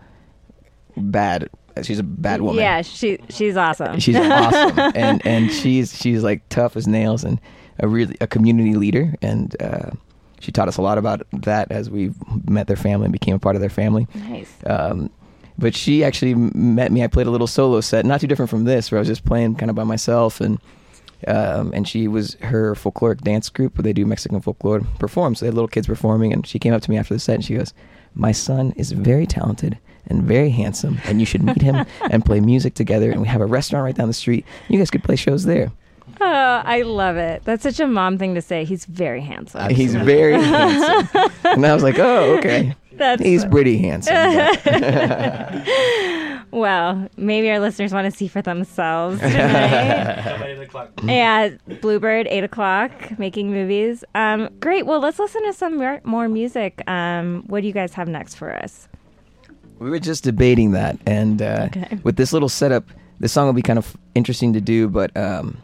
bad. 0.95 1.49
She's 1.83 1.99
a 1.99 2.03
bad 2.03 2.41
woman. 2.41 2.61
Yeah, 2.63 2.81
she 2.81 3.19
she's 3.29 3.55
awesome. 3.55 3.99
She's 3.99 4.15
awesome, 4.15 4.79
and 4.95 5.23
and 5.25 5.51
she's 5.51 5.95
she's 5.95 6.23
like 6.23 6.47
tough 6.49 6.75
as 6.75 6.87
nails, 6.87 7.23
and 7.23 7.39
a 7.79 7.87
really 7.87 8.15
a 8.21 8.27
community 8.27 8.75
leader, 8.75 9.13
and 9.21 9.55
uh, 9.61 9.91
she 10.39 10.51
taught 10.51 10.67
us 10.67 10.77
a 10.77 10.81
lot 10.81 10.97
about 10.97 11.25
that 11.31 11.71
as 11.71 11.89
we 11.89 12.11
met 12.47 12.67
their 12.67 12.75
family 12.75 13.05
and 13.05 13.13
became 13.13 13.35
a 13.35 13.39
part 13.39 13.55
of 13.55 13.61
their 13.61 13.69
family. 13.69 14.07
nice. 14.13 14.53
Um, 14.65 15.09
but 15.59 15.75
she 15.75 16.03
actually 16.03 16.35
met 16.35 16.91
me. 16.91 17.03
I 17.03 17.07
played 17.07 17.27
a 17.27 17.31
little 17.31 17.47
solo 17.47 17.81
set, 17.81 18.05
not 18.05 18.21
too 18.21 18.27
different 18.27 18.49
from 18.49 18.65
this, 18.65 18.91
where 18.91 18.99
I 18.99 19.01
was 19.01 19.07
just 19.07 19.25
playing 19.25 19.55
kind 19.55 19.69
of 19.69 19.75
by 19.75 19.83
myself, 19.83 20.39
and 20.39 20.59
um, 21.25 21.71
and 21.73 21.87
she 21.87 22.07
was 22.07 22.35
her 22.41 22.75
folkloric 22.75 23.21
dance 23.21 23.49
group 23.49 23.75
where 23.77 23.83
they 23.83 23.93
do 23.93 24.05
Mexican 24.05 24.39
folklore 24.39 24.81
perform. 24.99 25.33
So 25.33 25.45
they 25.45 25.47
had 25.47 25.55
little 25.55 25.67
kids 25.67 25.87
performing, 25.87 26.31
and 26.31 26.45
she 26.45 26.59
came 26.59 26.73
up 26.73 26.83
to 26.83 26.91
me 26.91 26.97
after 26.97 27.13
the 27.13 27.19
set 27.19 27.35
and 27.35 27.45
she 27.45 27.55
goes, 27.55 27.73
"My 28.13 28.31
son 28.31 28.71
is 28.75 28.91
very 28.91 29.25
talented 29.25 29.79
and 30.05 30.21
very 30.23 30.51
handsome, 30.51 30.99
and 31.05 31.19
you 31.19 31.25
should 31.25 31.43
meet 31.43 31.61
him 31.61 31.85
and 32.11 32.23
play 32.23 32.39
music 32.39 32.75
together. 32.75 33.11
And 33.11 33.21
we 33.21 33.27
have 33.27 33.41
a 33.41 33.45
restaurant 33.45 33.83
right 33.83 33.95
down 33.95 34.07
the 34.07 34.13
street. 34.13 34.45
You 34.69 34.77
guys 34.77 34.91
could 34.91 35.03
play 35.03 35.15
shows 35.15 35.45
there." 35.45 35.71
Oh, 36.19 36.61
I 36.65 36.81
love 36.83 37.17
it. 37.17 37.43
That's 37.43 37.63
such 37.63 37.79
a 37.79 37.87
mom 37.87 38.17
thing 38.17 38.35
to 38.35 38.41
say. 38.41 38.65
He's 38.65 38.85
very 38.85 39.21
handsome. 39.21 39.69
He's 39.69 39.95
very 39.95 40.41
handsome, 40.41 41.31
and 41.45 41.65
I 41.65 41.73
was 41.73 41.83
like, 41.83 41.99
"Oh, 41.99 42.37
okay." 42.37 42.75
That's 42.97 43.21
He's 43.21 43.45
pretty 43.45 43.77
handsome. 43.77 44.15
well, 46.51 47.07
maybe 47.17 47.49
our 47.51 47.59
listeners 47.59 47.93
want 47.93 48.11
to 48.11 48.17
see 48.17 48.27
for 48.27 48.41
themselves 48.41 49.19
tonight. 49.19 50.57
yeah, 51.03 51.49
Bluebird, 51.81 52.25
eight 52.27 52.43
o'clock, 52.43 52.91
making 53.19 53.51
movies. 53.51 54.03
Um, 54.15 54.49
great. 54.59 54.85
Well, 54.87 54.99
let's 54.99 55.19
listen 55.19 55.43
to 55.45 55.53
some 55.53 55.77
more, 55.77 56.01
more 56.03 56.27
music. 56.27 56.81
Um, 56.89 57.43
what 57.47 57.61
do 57.61 57.67
you 57.67 57.73
guys 57.73 57.93
have 57.93 58.07
next 58.07 58.35
for 58.35 58.55
us? 58.55 58.87
We 59.79 59.91
were 59.91 59.99
just 59.99 60.23
debating 60.23 60.71
that, 60.71 60.97
and 61.05 61.39
uh, 61.41 61.67
Okay. 61.67 61.99
with 62.03 62.15
this 62.15 62.33
little 62.33 62.49
setup, 62.49 62.85
this 63.19 63.31
song 63.31 63.45
will 63.45 63.53
be 63.53 63.61
kind 63.61 63.77
of 63.77 63.95
interesting 64.15 64.53
to 64.53 64.61
do, 64.61 64.87
but 64.87 65.15
um, 65.15 65.59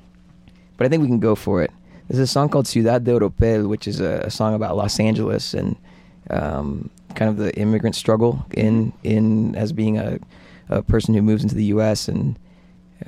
but 0.78 0.86
I 0.86 0.90
think 0.90 1.02
we 1.02 1.08
can 1.08 1.20
go 1.20 1.36
for 1.36 1.62
it. 1.62 1.72
There's 2.08 2.20
a 2.20 2.28
song 2.28 2.50
called 2.50 2.68
Ciudad 2.68 3.04
de 3.04 3.12
Oropel, 3.12 3.68
which 3.68 3.88
is 3.88 4.00
a, 4.00 4.20
a 4.26 4.30
song 4.30 4.54
about 4.54 4.76
Los 4.76 5.00
Angeles 5.00 5.54
and 5.54 5.76
um, 6.30 6.90
kind 7.16 7.30
of 7.30 7.38
the 7.38 7.56
immigrant 7.58 7.96
struggle 7.96 8.46
in 8.52 8.94
in 9.04 9.56
as 9.56 9.72
being 9.72 9.98
a, 9.98 10.20
a 10.70 10.82
person 10.82 11.14
who 11.14 11.22
moves 11.22 11.44
into 11.44 11.56
the 11.56 11.66
U.S. 11.66 12.08
and 12.08 12.38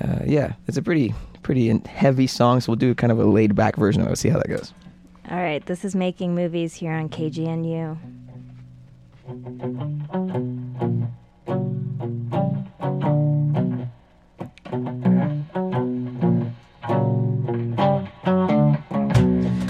uh, 0.02 0.20
yeah, 0.26 0.54
it's 0.68 0.78
a 0.78 0.82
pretty 0.82 1.14
pretty 1.44 1.78
heavy 1.86 2.28
song. 2.28 2.62
So 2.62 2.72
we'll 2.72 2.78
do 2.78 2.96
kind 2.96 3.12
of 3.12 3.20
a 3.20 3.26
laid 3.26 3.56
back 3.56 3.76
version 3.76 4.02
of 4.02 4.08
it. 4.12 4.18
See 4.18 4.30
how 4.30 4.38
that 4.38 4.50
goes. 4.50 4.74
All 5.30 5.38
right, 5.38 5.66
this 5.66 5.84
is 5.84 5.96
making 5.96 6.36
movies 6.36 6.76
here 6.76 6.92
on 6.92 7.10
KGNU. 7.10 7.98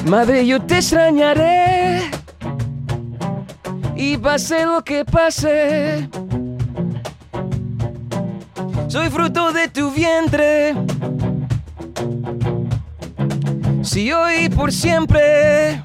Madre, 0.06 0.46
yo 0.46 0.62
te 0.62 0.78
extrañaré. 0.78 2.12
Y 3.96 4.18
pase 4.18 4.64
lo 4.66 4.84
que 4.84 5.04
pase. 5.04 6.08
Soy 8.88 9.10
fruto 9.10 9.52
de 9.52 9.68
tu 9.68 9.90
vientre. 9.90 10.76
Si 13.82 14.12
hoy 14.12 14.50
por 14.50 14.72
siempre 14.72 15.82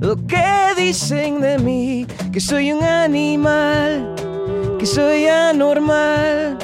lo 0.00 0.16
que 0.26 0.74
dicen 0.76 1.40
de 1.40 1.58
mí, 1.58 2.06
que 2.32 2.40
soy 2.40 2.72
un 2.72 2.82
animal, 2.82 4.14
que 4.80 4.86
soy 4.86 5.26
anormal, 5.26 6.58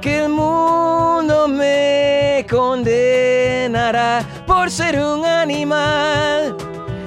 que 0.00 0.24
el 0.24 0.28
mundo 0.28 1.48
me 1.48 1.95
condenará 2.46 4.24
por 4.46 4.70
ser 4.70 4.98
un 5.00 5.24
animal 5.24 6.56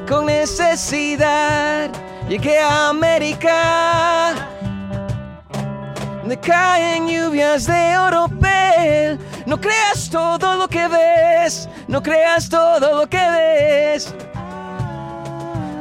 con 0.07 0.25
necesidad. 0.25 1.89
Llegué 2.27 2.59
a 2.59 2.89
América, 2.89 4.33
donde 6.19 6.39
caen 6.39 7.07
lluvias 7.07 7.65
de 7.65 7.97
oropel. 7.97 9.19
No 9.45 9.59
creas 9.59 10.09
todo 10.09 10.55
lo 10.55 10.67
que 10.67 10.87
ves, 10.87 11.67
no 11.87 12.03
creas 12.03 12.49
todo 12.49 13.01
lo 13.01 13.07
que 13.07 13.17
ves. 13.17 14.13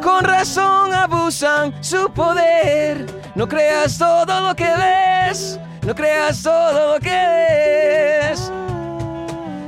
Con 0.02 0.24
razón 0.24 0.94
abusan 0.94 1.74
su 1.82 2.08
poder. 2.10 3.06
No 3.34 3.46
creas 3.46 3.98
todo 3.98 4.40
lo 4.40 4.54
que 4.54 4.64
ves, 4.64 5.60
no 5.82 5.94
creas 5.94 6.42
todo 6.42 6.94
lo 6.94 7.00
que 7.00 7.10
ves. 7.10 8.50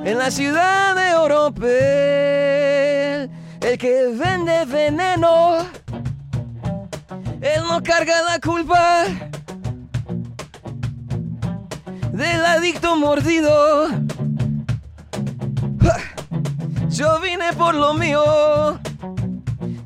En 0.02 0.16
la 0.16 0.30
ciudad 0.30 0.96
de 0.96 1.14
Oropel, 1.14 1.70
el 3.60 3.78
que 3.78 4.06
vende 4.14 4.64
veneno, 4.64 5.58
él 7.42 7.62
no 7.68 7.82
carga 7.82 8.22
la 8.22 8.40
culpa 8.40 9.04
del 12.12 12.46
adicto 12.46 12.96
mordido. 12.96 13.88
Yo 16.88 17.20
vine 17.20 17.52
por 17.52 17.74
lo 17.74 17.92
mío, 17.92 18.78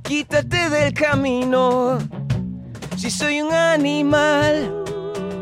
quítate 0.05 0.71
del 0.71 0.95
camino. 0.95 1.99
Si 2.97 3.11
soy 3.11 3.43
un 3.43 3.53
animal, 3.53 4.85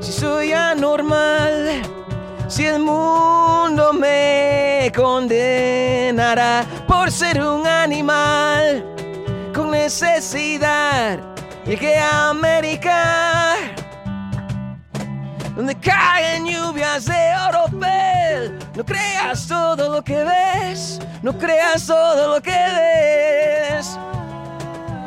si 0.00 0.12
soy 0.12 0.52
anormal, 0.52 1.82
si 2.52 2.66
el 2.66 2.80
mundo 2.80 3.94
me 3.94 4.92
condenará 4.94 6.66
por 6.86 7.10
ser 7.10 7.42
un 7.42 7.66
animal 7.66 8.84
con 9.54 9.70
necesidad, 9.70 11.18
llegué 11.64 11.96
a 11.96 12.28
América 12.28 13.54
donde 15.56 15.74
caen 15.76 16.44
lluvias 16.46 17.06
de 17.06 17.34
oropel. 17.48 18.58
No 18.74 18.84
creas 18.84 19.46
todo 19.48 19.88
lo 19.88 20.04
que 20.04 20.22
ves, 20.22 21.00
no 21.22 21.32
creas 21.38 21.86
todo 21.86 22.34
lo 22.34 22.42
que 22.42 22.50
ves. 22.50 23.98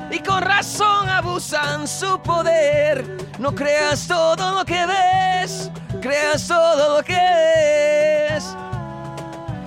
Y 0.09 0.17
con 0.17 0.41
razón 0.41 1.07
abusan 1.09 1.87
su 1.87 2.19
poder. 2.23 3.05
No 3.37 3.53
creas 3.53 4.07
todo 4.07 4.53
lo 4.53 4.65
que 4.65 4.83
ves, 4.87 5.69
creas 6.05 6.47
todo 6.47 6.97
lo 6.97 7.03
que 7.03 7.13
ves. 7.13 8.55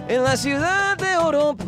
En 0.07 0.23
la 0.23 0.37
ciudad 0.37 0.97
de 0.97 1.17
Oropel. 1.17 1.67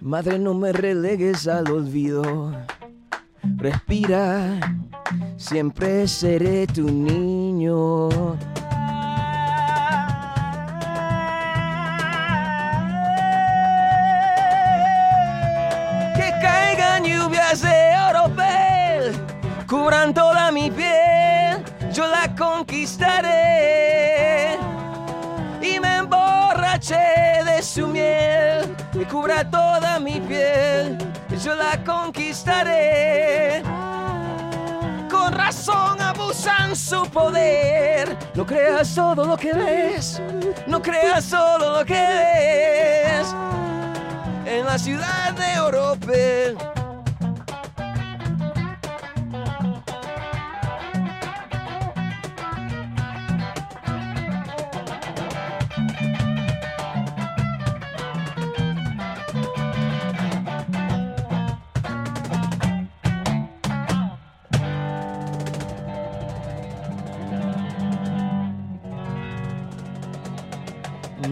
Madre, 0.00 0.38
no 0.38 0.52
me 0.52 0.70
relegues 0.72 1.48
al 1.48 1.70
olvido. 1.70 2.52
Respira, 3.56 4.60
siempre 5.38 6.06
seré 6.06 6.66
tu 6.66 6.82
niño. 6.82 8.10
Conquistaré 22.74 24.58
y 25.62 25.78
me 25.78 25.98
emborraché 25.98 27.44
de 27.44 27.62
su 27.62 27.86
miel 27.86 28.74
que 28.92 29.06
cubra 29.06 29.48
toda 29.48 30.00
mi 30.00 30.20
piel, 30.20 30.98
yo 31.40 31.54
la 31.54 31.78
conquistaré. 31.84 33.62
Con 35.08 35.32
razón 35.32 36.00
abusan 36.00 36.74
su 36.74 37.06
poder. 37.10 38.16
No 38.34 38.44
creas 38.44 38.92
todo 38.92 39.24
lo 39.24 39.36
que 39.36 39.52
ves, 39.52 40.20
no 40.66 40.82
creas 40.82 41.30
todo 41.30 41.78
lo 41.78 41.84
que 41.84 41.94
ves. 41.94 43.32
En 44.46 44.66
la 44.66 44.76
ciudad 44.78 45.32
de 45.32 45.60
Oropel. 45.60 46.73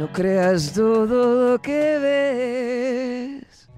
No 0.02 0.08
creas 0.08 0.72
todo 0.72 1.52
lo 1.52 1.58
que 1.58 1.98
ves. 2.00 3.68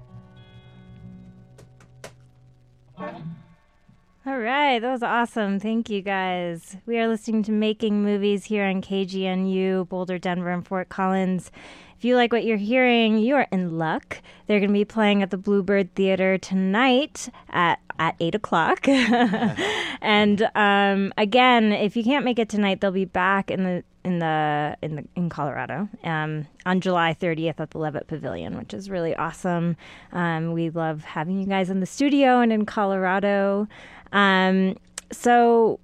All 4.25 4.39
right, 4.39 4.79
that 4.79 4.91
was 4.91 5.03
awesome. 5.03 5.59
Thank 5.59 5.91
you 5.91 6.01
guys. 6.01 6.77
We 6.87 6.97
are 6.97 7.07
listening 7.07 7.43
to 7.43 7.51
Making 7.51 8.01
Movies 8.01 8.45
here 8.45 8.65
on 8.65 8.81
KGNU, 8.81 9.87
Boulder, 9.87 10.17
Denver, 10.17 10.49
and 10.49 10.65
Fort 10.65 10.89
Collins. 10.89 11.51
If 11.97 12.05
you 12.05 12.15
like 12.15 12.31
what 12.31 12.43
you're 12.43 12.57
hearing, 12.57 13.17
you 13.17 13.35
are 13.35 13.47
in 13.51 13.77
luck. 13.77 14.21
They're 14.47 14.59
going 14.59 14.69
to 14.69 14.73
be 14.73 14.85
playing 14.85 15.23
at 15.23 15.31
the 15.31 15.37
Bluebird 15.37 15.93
Theater 15.95 16.37
tonight 16.37 17.29
at 17.49 17.79
at 17.97 18.15
eight 18.19 18.35
o'clock. 18.35 18.87
and 18.87 20.49
um, 20.55 21.13
again, 21.17 21.71
if 21.71 21.95
you 21.95 22.03
can't 22.03 22.25
make 22.25 22.39
it 22.39 22.49
tonight, 22.49 22.81
they'll 22.81 22.91
be 22.91 23.05
back 23.05 23.49
in 23.49 23.63
the 23.63 23.83
in 24.03 24.19
the 24.19 24.77
in 24.81 24.95
the 24.95 25.05
in 25.15 25.29
Colorado 25.29 25.89
um, 26.03 26.47
on 26.65 26.79
July 26.79 27.15
30th 27.19 27.59
at 27.59 27.71
the 27.71 27.77
Levitt 27.79 28.07
Pavilion, 28.07 28.57
which 28.57 28.73
is 28.73 28.89
really 28.89 29.15
awesome. 29.15 29.75
Um, 30.11 30.51
we 30.53 30.69
love 30.69 31.03
having 31.03 31.39
you 31.39 31.47
guys 31.47 31.69
in 31.69 31.79
the 31.79 31.85
studio 31.85 32.39
and 32.39 32.53
in 32.53 32.65
Colorado. 32.65 33.67
Um, 34.11 34.77
so 35.11 35.79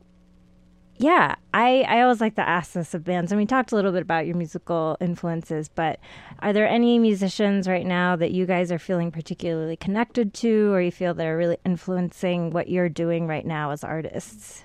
yeah, 1.02 1.34
I, 1.52 1.82
I 1.82 2.02
always 2.02 2.22
like 2.22 2.36
to 2.36 2.48
ask 2.48 2.74
this 2.74 2.94
of 2.94 3.04
bands, 3.04 3.32
and 3.32 3.40
we 3.42 3.48
talked 3.48 3.72
a 3.72 3.76
little 3.76 3.92
bit 3.92 4.04
about 4.04 4.28
your 4.28 4.36
musical 4.36 4.98
influences, 5.02 5.68
but 5.68 6.00
are 6.40 6.54
there 6.54 6.68
any 6.68 7.00
musicians 7.00 7.68
right 7.68 7.86
now 7.88 8.16
that 8.16 8.30
you 8.32 8.46
guys 8.46 8.72
are 8.72 8.78
feeling 8.78 9.10
particularly 9.12 9.76
connected 9.76 10.32
to, 10.36 10.72
or 10.72 10.80
you 10.80 10.92
feel 10.92 11.16
that 11.16 11.26
are 11.26 11.36
really 11.36 11.58
influencing 11.66 12.52
what 12.52 12.70
you're 12.70 12.88
doing 12.90 13.26
right 13.26 13.46
now 13.48 13.72
as 13.72 13.84
artists? 13.84 14.64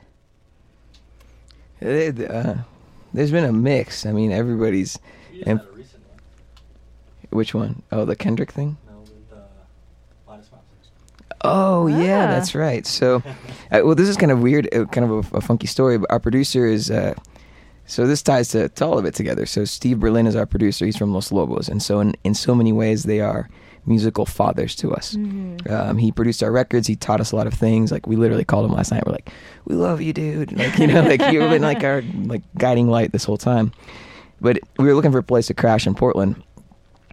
It, 1.80 2.30
uh, 2.30 2.56
there's 3.14 3.30
been 3.30 3.44
a 3.44 3.52
mix. 3.52 4.04
I 4.04 4.12
mean, 4.12 4.30
everybody's. 4.30 4.98
You 5.32 5.42
And- 5.46 5.58
had 5.60 5.68
a 5.68 5.72
recent 5.72 6.02
one. 6.06 6.18
Which 7.30 7.54
one? 7.54 7.82
Oh, 7.92 8.04
the 8.04 8.16
Kendrick 8.16 8.52
thing? 8.52 8.76
No, 8.86 8.98
with 9.00 9.10
uh, 9.32 9.36
Modest 10.26 10.52
Mouse. 10.52 10.60
Oh 11.42 11.86
yeah, 11.86 12.24
Ah. 12.24 12.26
that's 12.28 12.54
right. 12.54 12.86
So, 12.86 13.22
uh, 13.70 13.80
well, 13.84 13.94
this 13.94 14.08
is 14.08 14.16
kind 14.16 14.32
of 14.32 14.40
weird, 14.40 14.68
uh, 14.74 14.86
kind 14.86 15.10
of 15.10 15.32
a, 15.32 15.36
a 15.38 15.40
funky 15.40 15.66
story. 15.66 15.98
But 15.98 16.10
our 16.10 16.18
producer 16.20 16.66
is, 16.66 16.90
uh, 16.90 17.14
so 17.86 18.06
this 18.06 18.22
ties 18.22 18.48
to, 18.48 18.68
to 18.68 18.84
all 18.86 18.98
of 18.98 19.04
it 19.04 19.14
together. 19.14 19.46
So 19.46 19.64
Steve 19.64 20.00
Berlin 20.00 20.26
is 20.26 20.34
our 20.34 20.46
producer. 20.46 20.84
He's 20.86 20.96
from 20.96 21.12
Los 21.12 21.30
Lobos, 21.30 21.68
and 21.68 21.82
so 21.82 22.00
in 22.00 22.14
in 22.24 22.34
so 22.34 22.54
many 22.54 22.72
ways 22.72 23.04
they 23.04 23.20
are 23.20 23.48
musical 23.88 24.26
fathers 24.26 24.74
to 24.74 24.92
us. 24.92 25.14
Um, 25.70 25.96
he 25.98 26.10
produced 26.10 26.42
our 26.42 26.50
records. 26.50 26.88
He 26.88 26.96
taught 26.96 27.20
us 27.20 27.30
a 27.30 27.36
lot 27.36 27.46
of 27.46 27.54
things. 27.54 27.92
Like 27.92 28.06
we 28.08 28.16
literally 28.16 28.44
called 28.44 28.64
him 28.68 28.72
last 28.76 28.90
night. 28.90 29.04
We're 29.06 29.12
like, 29.12 29.30
"We 29.66 29.76
love 29.76 30.00
you, 30.00 30.12
dude." 30.12 30.50
Like 30.52 30.76
you 30.78 30.88
know, 30.88 31.02
like 31.08 31.20
you've 31.32 31.48
been 31.50 31.62
like 31.62 31.84
our 31.84 32.02
like 32.24 32.42
guiding 32.58 32.88
light 32.88 33.12
this 33.12 33.22
whole 33.24 33.38
time. 33.38 33.70
But 34.40 34.58
we 34.78 34.86
were 34.86 34.94
looking 34.94 35.12
for 35.12 35.18
a 35.18 35.22
place 35.22 35.46
to 35.46 35.54
crash 35.54 35.86
in 35.86 35.94
Portland, 35.94 36.42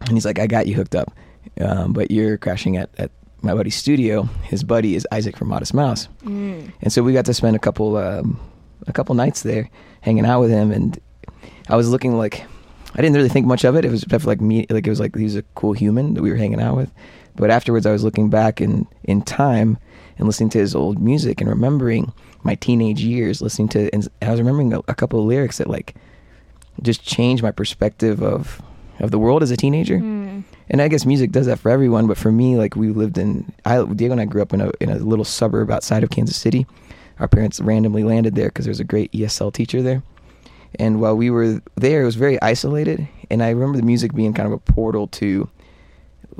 and 0.01 0.12
he's 0.12 0.25
like, 0.25 0.39
"I 0.39 0.48
got 0.48 0.65
you 0.65 0.74
hooked 0.75 0.96
up, 0.96 1.13
um, 1.62 1.94
but 1.94 2.10
you're 2.10 2.38
crashing 2.39 2.77
at 2.77 2.89
at 2.98 3.12
my 3.43 3.53
buddy's 3.53 3.75
studio. 3.75 4.23
His 4.43 4.63
buddy 4.63 4.95
is 4.95 5.07
Isaac 5.12 5.38
from 5.38 5.50
Modest 5.50 5.73
Mouse, 5.73 6.07
Mm. 6.23 6.71
and 6.81 6.91
so 6.93 7.03
we 7.03 7.13
got 7.13 7.25
to 7.25 7.33
spend 7.33 7.55
a 7.55 7.59
couple 7.59 7.97
um, 7.97 8.39
a 8.88 8.93
couple 8.93 9.13
nights 9.15 9.43
there, 9.43 9.69
hanging 10.01 10.25
out 10.25 10.39
with 10.41 10.50
him, 10.50 10.71
and 10.71 10.97
I 11.69 11.75
was 11.75 11.89
looking 11.89 12.17
like 12.17 12.45
I 12.95 13.01
didn't 13.01 13.15
really 13.15 13.29
think 13.29 13.45
much 13.47 13.63
of 13.65 13.75
it. 13.75 13.85
It 13.85 13.91
was 13.91 14.01
definitely 14.01 14.31
like 14.35 14.41
me, 14.41 14.65
like 14.69 14.85
it 14.88 14.89
was 14.89 15.00
like 15.00 15.15
he 15.15 15.23
was 15.23 15.35
a 15.35 15.43
cool 15.55 15.73
human 15.73 16.13
that 16.15 16.21
we 16.21 16.29
were 16.31 16.38
hanging 16.38 16.62
out 16.62 16.75
with. 16.77 16.91
But 17.35 17.50
afterwards, 17.50 17.85
I 17.85 17.91
was 17.91 18.03
looking 18.03 18.29
back 18.29 18.62
in 18.62 18.85
in 19.03 19.21
time 19.23 19.77
and 20.17 20.27
listening 20.27 20.50
to 20.51 20.59
his 20.59 20.75
old 20.75 21.00
music 21.00 21.41
and 21.41 21.50
remembering 21.50 22.12
my 22.43 22.53
teenage 22.55 23.01
years, 23.01 23.41
listening 23.41 23.69
to, 23.69 23.89
and 23.93 24.07
I 24.21 24.29
was 24.29 24.39
remembering 24.39 24.73
a, 24.73 24.79
a 24.88 24.93
couple 24.93 25.19
of 25.19 25.25
lyrics 25.25 25.57
that 25.57 25.67
like 25.69 25.95
just 26.83 27.03
changed 27.03 27.41
my 27.41 27.51
perspective 27.51 28.21
of 28.21 28.62
of 29.00 29.09
the 29.12 29.17
world 29.19 29.41
as 29.41 29.50
a 29.51 29.57
teenager. 29.57 29.97
Mm. 29.97 30.23
And 30.69 30.81
I 30.81 30.88
guess 30.88 31.05
music 31.05 31.31
does 31.31 31.45
that 31.45 31.59
for 31.59 31.69
everyone, 31.69 32.07
but 32.07 32.17
for 32.17 32.31
me, 32.31 32.55
like 32.55 32.75
we 32.75 32.89
lived 32.89 33.17
in, 33.17 33.51
I, 33.65 33.83
Diego 33.83 34.13
and 34.13 34.21
I 34.21 34.25
grew 34.25 34.41
up 34.41 34.53
in 34.53 34.62
a 34.62 34.71
in 34.79 34.89
a 34.89 34.95
little 34.97 35.25
suburb 35.25 35.69
outside 35.69 36.03
of 36.03 36.09
Kansas 36.09 36.38
City. 36.38 36.65
Our 37.19 37.27
parents 37.27 37.59
randomly 37.59 38.03
landed 38.03 38.35
there 38.35 38.47
because 38.47 38.65
there 38.65 38.71
was 38.71 38.79
a 38.79 38.85
great 38.85 39.12
ESL 39.12 39.53
teacher 39.53 39.81
there. 39.81 40.01
And 40.79 41.00
while 41.00 41.15
we 41.15 41.29
were 41.29 41.62
there, 41.75 42.01
it 42.01 42.05
was 42.05 42.15
very 42.15 42.41
isolated. 42.41 43.07
And 43.29 43.43
I 43.43 43.50
remember 43.50 43.77
the 43.77 43.85
music 43.85 44.13
being 44.13 44.33
kind 44.33 44.47
of 44.47 44.53
a 44.53 44.57
portal 44.57 45.07
to 45.09 45.50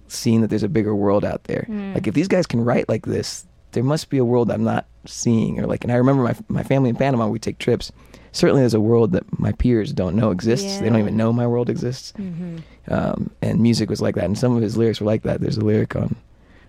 seeing 0.08 0.42
that 0.42 0.50
there's 0.50 0.64
a 0.64 0.70
bigger 0.70 0.96
world 0.96 1.24
out 1.24 1.44
there. 1.44 1.68
Mm. 1.70 1.94
Like 1.94 2.08
if 2.08 2.14
these 2.14 2.28
guys 2.28 2.48
can 2.48 2.64
write 2.64 2.90
like 2.90 3.06
this, 3.06 3.46
there 3.74 3.84
must 3.84 4.10
be 4.10 4.18
a 4.18 4.26
world 4.26 4.50
I'm 4.50 4.64
not 4.64 4.86
seeing. 5.06 5.60
Or 5.60 5.68
like, 5.68 5.84
and 5.84 5.92
I 5.92 5.96
remember 5.98 6.24
my 6.24 6.36
my 6.48 6.64
family 6.64 6.90
in 6.90 6.96
Panama, 6.96 7.28
we 7.28 7.40
take 7.40 7.58
trips. 7.60 7.92
Certainly, 8.32 8.62
there's 8.64 8.74
a 8.74 8.80
world 8.80 9.12
that 9.12 9.40
my 9.40 9.52
peers 9.52 9.92
don't 9.94 10.16
know 10.16 10.32
exists. 10.32 10.80
They 10.80 10.90
don't 10.90 11.00
even 11.00 11.18
know 11.18 11.32
my 11.34 11.46
world 11.48 11.70
exists 11.70 12.14
hmm 12.18 12.58
um, 12.88 13.32
and 13.42 13.62
music 13.62 13.90
was 13.90 14.02
like 14.02 14.16
that. 14.16 14.26
And 14.26 14.38
some 14.38 14.56
of 14.56 14.62
his 14.62 14.76
lyrics 14.76 15.00
were 15.00 15.06
like 15.06 15.24
that. 15.24 15.40
There's 15.40 15.58
a 15.58 15.64
lyric 15.64 15.96
on 15.96 16.16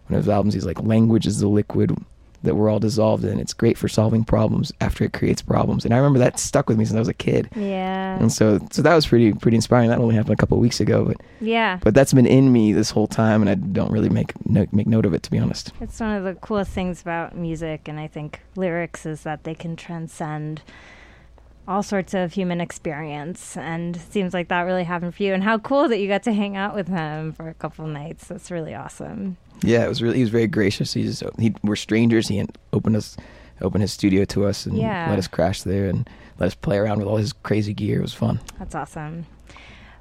one 0.06 0.18
of 0.18 0.24
his 0.24 0.28
albums. 0.28 0.54
He's 0.54 0.66
like, 0.66 0.80
"Language 0.80 1.26
is 1.26 1.40
the 1.40 1.48
liquid 1.48 1.96
that 2.44 2.54
we're 2.54 2.70
all 2.70 2.78
dissolved 2.78 3.24
in. 3.24 3.38
It's 3.38 3.52
great 3.52 3.76
for 3.76 3.88
solving 3.88 4.24
problems 4.24 4.72
after 4.80 5.04
it 5.04 5.12
creates 5.12 5.42
problems." 5.42 5.84
And 5.84 5.92
I 5.92 5.96
remember 5.98 6.18
that 6.20 6.38
stuck 6.38 6.68
with 6.68 6.78
me 6.78 6.84
since 6.84 6.96
I 6.96 7.00
was 7.00 7.08
a 7.08 7.14
kid. 7.14 7.48
Yeah. 7.56 8.18
And 8.18 8.32
so, 8.32 8.60
so 8.70 8.80
that 8.82 8.94
was 8.94 9.06
pretty 9.06 9.32
pretty 9.32 9.56
inspiring. 9.56 9.88
That 9.90 9.98
only 9.98 10.14
happened 10.14 10.34
a 10.34 10.36
couple 10.36 10.56
of 10.56 10.62
weeks 10.62 10.80
ago, 10.80 11.04
but 11.04 11.16
Yeah. 11.40 11.78
but 11.82 11.94
that's 11.94 12.12
been 12.12 12.26
in 12.26 12.52
me 12.52 12.72
this 12.72 12.90
whole 12.90 13.06
time, 13.08 13.40
and 13.42 13.50
I 13.50 13.54
don't 13.54 13.90
really 13.90 14.08
make 14.08 14.32
no, 14.48 14.66
make 14.72 14.86
note 14.86 15.06
of 15.06 15.14
it 15.14 15.22
to 15.24 15.30
be 15.30 15.38
honest. 15.38 15.72
It's 15.80 16.00
one 16.00 16.12
of 16.12 16.24
the 16.24 16.34
coolest 16.34 16.70
things 16.72 17.02
about 17.02 17.36
music, 17.36 17.88
and 17.88 17.98
I 17.98 18.06
think 18.06 18.40
lyrics 18.56 19.04
is 19.06 19.22
that 19.22 19.44
they 19.44 19.54
can 19.54 19.76
transcend 19.76 20.62
all 21.66 21.82
sorts 21.82 22.14
of 22.14 22.32
human 22.32 22.60
experience. 22.60 23.56
And 23.56 23.96
seems 24.10 24.34
like 24.34 24.48
that 24.48 24.62
really 24.62 24.84
happened 24.84 25.14
for 25.14 25.22
you. 25.22 25.32
And 25.34 25.42
how 25.42 25.58
cool 25.58 25.88
that 25.88 25.98
you 25.98 26.08
got 26.08 26.22
to 26.24 26.32
hang 26.32 26.56
out 26.56 26.74
with 26.74 26.88
him 26.88 27.32
for 27.32 27.48
a 27.48 27.54
couple 27.54 27.86
nights. 27.86 28.26
That's 28.28 28.50
really 28.50 28.74
awesome. 28.74 29.36
Yeah, 29.62 29.84
it 29.84 29.88
was 29.88 30.02
really 30.02 30.16
he 30.16 30.22
was 30.22 30.30
very 30.30 30.46
gracious. 30.46 30.92
He's 30.92 31.22
he 31.38 31.54
we're 31.62 31.76
strangers. 31.76 32.28
He 32.28 32.44
opened 32.72 32.96
us 32.96 33.16
opened 33.62 33.82
his 33.82 33.92
studio 33.92 34.24
to 34.26 34.44
us 34.46 34.66
and 34.66 34.76
Yeah. 34.76 35.06
let 35.08 35.18
us 35.18 35.28
crash 35.28 35.62
there 35.62 35.86
and 35.88 36.08
let 36.38 36.48
us 36.48 36.54
play 36.54 36.76
around 36.76 36.98
with 36.98 37.06
all 37.06 37.16
his 37.16 37.32
crazy 37.32 37.72
gear. 37.72 37.98
It 38.00 38.02
was 38.02 38.12
fun. 38.14 38.40
That's 38.58 38.74
awesome. 38.74 39.26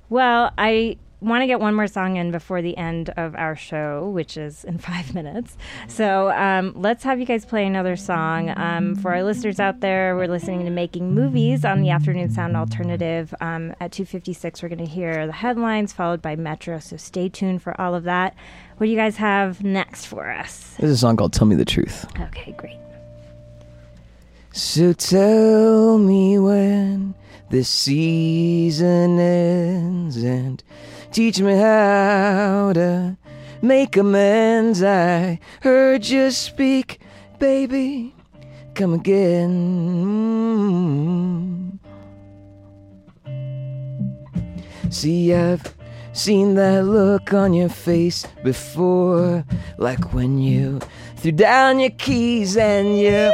Well, 0.09 0.51
I 0.57 0.97
want 1.23 1.41
to 1.41 1.47
get 1.47 1.59
one 1.59 1.73
more 1.73 1.87
song 1.87 2.17
in 2.17 2.31
before 2.31 2.61
the 2.61 2.77
end 2.77 3.09
of 3.17 3.35
our 3.35 3.55
show, 3.55 4.09
which 4.09 4.37
is 4.37 4.63
in 4.63 4.77
five 4.89 5.13
minutes. 5.13 5.57
So 5.87 6.31
um, 6.31 6.73
let's 6.75 7.03
have 7.03 7.19
you 7.19 7.25
guys 7.25 7.45
play 7.45 7.65
another 7.65 7.95
song. 7.95 8.53
Um, 8.55 8.95
for 8.95 9.13
our 9.13 9.23
listeners 9.23 9.59
out 9.59 9.79
there, 9.79 10.15
we're 10.15 10.27
listening 10.27 10.65
to 10.65 10.71
Making 10.71 11.13
Movies 11.13 11.65
on 11.65 11.81
the 11.81 11.89
Afternoon 11.89 12.29
Sound 12.29 12.55
Alternative. 12.55 13.33
Um, 13.41 13.73
at 13.79 13.91
2.56, 13.91 14.61
we're 14.61 14.69
going 14.69 14.79
to 14.79 14.85
hear 14.85 15.25
the 15.25 15.33
headlines, 15.33 15.93
followed 15.93 16.21
by 16.21 16.35
Metro, 16.35 16.79
so 16.79 16.97
stay 16.97 17.29
tuned 17.29 17.61
for 17.61 17.79
all 17.79 17.95
of 17.95 18.03
that. 18.03 18.35
What 18.77 18.87
do 18.87 18.91
you 18.91 18.97
guys 18.97 19.17
have 19.17 19.63
next 19.63 20.05
for 20.05 20.29
us? 20.29 20.75
There's 20.79 20.91
a 20.91 20.97
song 20.97 21.15
called 21.15 21.33
"Tell 21.33 21.47
Me 21.47 21.55
the 21.55 21.65
Truth." 21.65 22.05
Okay, 22.19 22.53
great. 22.57 22.77
So 24.51 24.93
tell 24.93 25.97
me 25.97 26.37
when 26.37 27.15
this 27.49 27.69
season 27.69 29.19
ends 29.19 30.17
and 30.17 30.63
teach 31.13 31.39
me 31.39 31.55
how 31.55 32.73
to 32.73 33.15
make 33.61 33.95
amends. 33.95 34.81
I 34.81 35.39
heard 35.61 36.07
you 36.07 36.31
speak, 36.31 36.99
baby. 37.37 38.15
Come 38.73 38.95
again. 38.95 40.09
See, 44.89 45.35
I've 45.35 45.75
seen 46.13 46.55
that 46.55 46.85
look 46.85 47.31
on 47.31 47.53
your 47.53 47.69
face 47.69 48.25
before, 48.43 49.45
like 49.77 50.13
when 50.13 50.39
you 50.39 50.79
threw 51.17 51.31
down 51.31 51.79
your 51.79 51.91
keys 51.91 52.57
and 52.57 52.97
you 52.97 53.31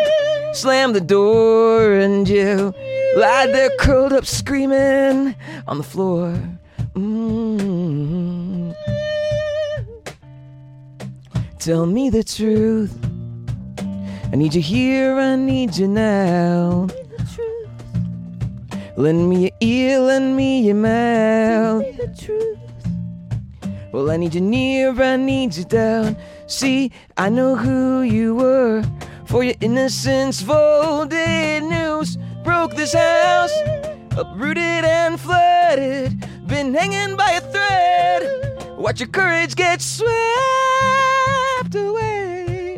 slammed 0.53 0.95
the 0.95 1.01
door 1.01 1.93
and 1.93 2.27
you 2.27 2.73
lied 3.15 3.53
there 3.53 3.71
curled 3.79 4.11
up 4.11 4.25
screaming 4.25 5.33
on 5.65 5.77
the 5.77 5.83
floor. 5.83 6.37
Mm. 6.95 7.68
Tell 11.59 11.85
me 11.85 12.09
the 12.09 12.23
truth. 12.23 12.97
I 14.31 14.37
need 14.37 14.53
you 14.53 14.61
here, 14.61 15.19
I 15.19 15.35
need 15.35 15.75
you 15.75 15.89
now. 15.89 16.87
Lend 18.95 19.29
me 19.29 19.41
your 19.41 19.51
ear, 19.59 19.99
lend 19.99 20.37
me 20.37 20.61
your 20.61 20.75
mouth. 20.75 21.83
Tell 21.83 21.91
me 21.91 21.97
the 21.97 22.15
truth. 22.15 22.57
Well, 23.91 24.09
I 24.09 24.15
need 24.15 24.35
you 24.35 24.41
near, 24.41 24.93
I 25.03 25.17
need 25.17 25.57
you 25.57 25.65
down. 25.65 26.15
See, 26.47 26.93
I 27.17 27.27
know 27.27 27.57
who 27.57 28.03
you 28.03 28.35
were. 28.35 28.81
For 29.25 29.43
your 29.43 29.55
innocence, 29.59 30.41
folded 30.41 31.63
news 31.63 32.17
broke 32.41 32.73
this 32.77 32.93
house, 32.93 33.51
uprooted 34.11 34.85
and 34.85 35.19
flooded. 35.19 36.25
Been 36.47 36.73
hanging 36.73 37.17
by 37.17 37.31
a 37.31 37.41
thread. 37.41 38.77
Watch 38.77 39.01
your 39.01 39.09
courage 39.09 39.55
get 39.55 39.81
swept 39.81 41.08
away. 41.75 42.77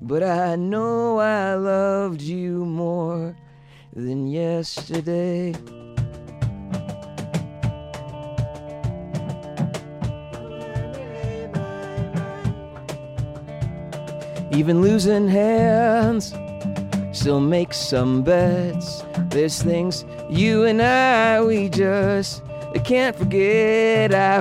But 0.00 0.22
I 0.22 0.56
know 0.56 1.18
I 1.18 1.54
loved 1.54 2.20
you 2.20 2.64
more 2.64 3.36
than 3.94 4.26
yesterday. 4.26 5.54
Even 14.52 14.82
losing 14.82 15.28
hands 15.28 16.34
still 17.12 17.40
make 17.40 17.72
some 17.72 18.22
bets. 18.22 19.04
There's 19.28 19.62
things 19.62 20.04
you 20.28 20.64
and 20.64 20.82
I 20.82 21.42
we 21.42 21.68
just 21.68 22.42
can't 22.84 23.14
forget. 23.14 24.12
I 24.14 24.40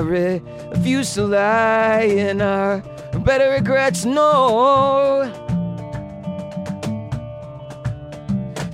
refuse 0.72 1.14
to 1.16 1.26
lie 1.26 2.02
in 2.02 2.42
our 2.42 2.82
better 3.26 3.52
regrets. 3.52 4.06
No. 4.06 5.32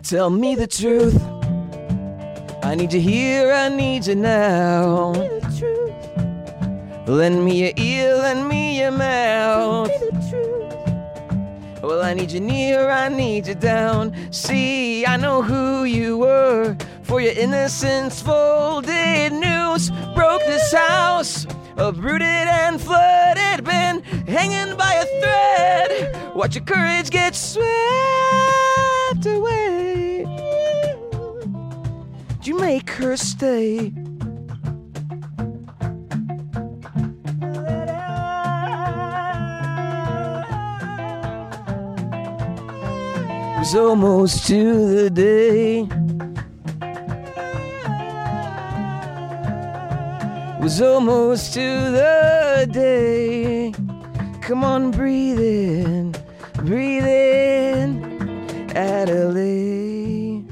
Tell 0.03 0.29
me 0.29 0.55
the 0.55 0.67
truth. 0.67 1.21
I 2.63 2.75
need 2.75 2.93
you 2.93 2.99
here, 2.99 3.51
I 3.51 3.69
need 3.69 4.07
you 4.07 4.15
now. 4.15 5.13
Tell 5.13 5.21
me 5.21 5.39
the 5.39 5.57
truth. 5.59 7.07
Lend 7.07 7.45
me 7.45 7.63
your 7.63 7.71
ear, 7.77 8.15
lend 8.15 8.47
me 8.47 8.79
your 8.79 8.91
mouth. 8.91 9.87
Tell 9.87 9.99
me 9.99 10.07
the 10.11 10.29
truth. 10.29 11.81
Well, 11.83 12.01
I 12.01 12.15
need 12.15 12.31
you 12.31 12.39
near, 12.39 12.89
I 12.89 13.09
need 13.09 13.45
you 13.45 13.53
down. 13.53 14.15
See, 14.31 15.05
I 15.05 15.17
know 15.17 15.43
who 15.43 15.83
you 15.83 16.17
were. 16.17 16.75
For 17.03 17.21
your 17.21 17.33
innocence, 17.33 18.21
folded 18.21 19.33
news 19.33 19.91
broke 20.15 20.41
this 20.41 20.73
house. 20.73 21.45
Uprooted 21.77 22.21
and 22.23 22.79
flooded, 22.81 23.65
been 23.65 24.01
hanging 24.27 24.77
by 24.77 24.93
a 24.93 25.05
thread. 25.19 26.33
Watch 26.33 26.55
your 26.55 26.63
courage 26.63 27.09
get 27.09 27.35
swept 27.35 27.65
away. 29.25 30.25
Did 32.37 32.47
you 32.47 32.59
make 32.59 32.89
her 32.91 33.17
stay? 33.17 33.91
It 43.51 43.59
was 43.59 43.75
almost 43.75 44.47
to 44.47 44.95
the 44.95 45.09
day. 45.09 46.04
was 50.65 50.81
almost 50.81 51.53
to 51.53 51.91
the 51.91 52.67
day. 52.71 53.71
Come 54.41 54.63
on, 54.63 54.89
breathe 54.89 55.39
in, 55.39 56.15
breathe 56.55 57.05
in, 57.05 58.71
Adelaide. 58.75 60.49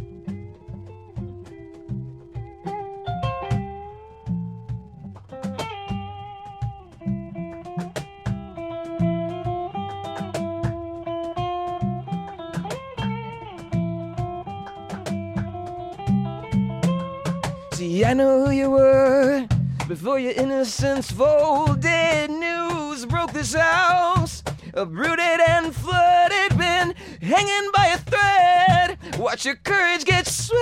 See, 17.71 18.05
I 18.05 18.13
know 18.13 18.45
who 18.45 18.51
you 18.51 18.69
were 18.69 19.47
before 19.87 20.19
your 20.19 20.31
innocence 20.33 21.11
folded. 21.11 22.29
News 22.29 23.05
broke 23.05 23.33
this 23.33 23.53
house, 23.53 24.43
uprooted 24.73 25.39
and 25.47 25.75
flooded. 25.75 26.57
Been 26.57 26.93
hanging 27.21 27.71
by 27.75 27.87
a 27.87 27.97
thread. 27.97 28.97
Watch 29.19 29.45
your 29.45 29.55
courage 29.55 30.05
get 30.05 30.27
swept 30.27 30.59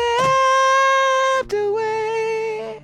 away. 1.53 2.81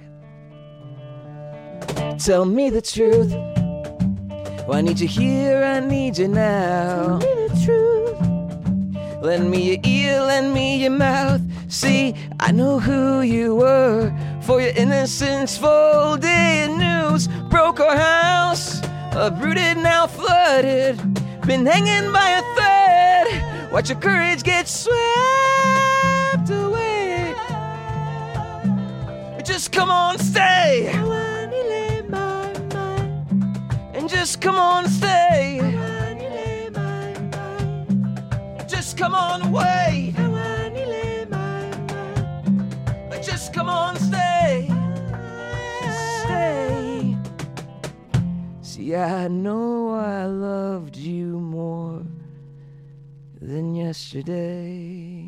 Tell 2.19 2.45
me 2.45 2.69
the 2.69 2.82
truth. 2.82 3.34
Oh, 4.69 4.73
I 4.73 4.82
need 4.82 5.00
you 5.00 5.08
here, 5.08 5.63
I 5.63 5.80
need 5.80 6.17
you 6.17 6.28
now. 6.28 7.19
Tell 7.19 7.36
me 7.36 7.47
the 7.47 7.62
truth. 7.65 9.23
Lend 9.23 9.50
me 9.50 9.71
your 9.71 9.80
ear, 9.84 10.21
lend 10.21 10.54
me 10.54 10.78
your 10.78 10.91
mouth. 10.91 11.41
See, 11.69 12.15
I 12.39 12.52
know 12.52 12.80
who 12.80 13.21
you 13.21 13.56
were. 13.56 14.13
For 14.47 14.62
your 14.62 14.71
innocence 14.77 15.57
folded 15.57 16.69
news 16.69 17.27
broke 17.49 17.81
our 17.81 17.97
house. 17.97 18.79
Uprooted, 19.12 19.75
now 19.75 20.07
flooded. 20.07 20.95
Been 21.45 21.65
hanging 21.65 22.13
by 22.13 22.29
a 22.29 22.41
thread. 22.55 23.73
Watch 23.73 23.89
your 23.89 23.99
courage 23.99 24.43
get 24.43 24.69
swept 24.69 24.95
away. 26.49 27.36
Just 29.43 29.73
come 29.73 29.91
on, 29.91 30.17
stay. 30.17 30.93
And 33.93 34.07
just 34.07 34.39
come 34.39 34.55
on, 34.55 34.88
stay. 34.88 35.60
Just 38.65 38.97
come 38.97 39.13
on 39.13 39.41
away. 39.41 40.07
See, 48.88 48.95
I 48.95 49.28
know 49.28 49.95
I 49.95 50.28
loved 50.28 50.95
you 50.95 51.41
more 51.41 52.04
than 53.41 53.76
yesterday. 53.76 55.28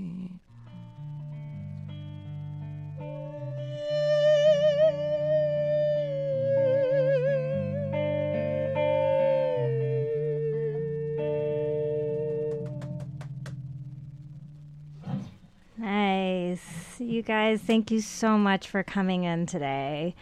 Nice. 15.77 16.61
You 16.97 17.21
guys, 17.21 17.59
thank 17.59 17.91
you 17.91 17.99
so 17.99 18.37
much 18.37 18.69
for 18.69 18.83
coming 18.83 19.25
in 19.25 19.45
today. 19.47 20.15